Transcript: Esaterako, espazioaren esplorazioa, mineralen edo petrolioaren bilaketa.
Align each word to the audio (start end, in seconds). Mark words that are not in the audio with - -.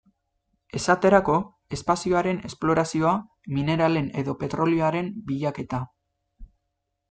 Esaterako, 0.77 1.35
espazioaren 1.77 2.41
esplorazioa, 2.49 3.13
mineralen 3.59 4.11
edo 4.25 4.37
petrolioaren 4.43 5.15
bilaketa. 5.31 5.87